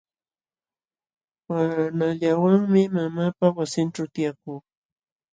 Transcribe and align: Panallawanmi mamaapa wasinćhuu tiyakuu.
Panallawanmi 1.45 2.81
mamaapa 2.95 3.45
wasinćhuu 3.57 4.11
tiyakuu. 4.13 4.59